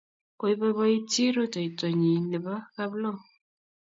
[0.39, 3.23] Koipoipoiti rutoitonyun nepo Kaplong'.